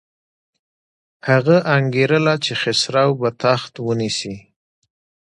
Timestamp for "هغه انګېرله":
1.29-2.33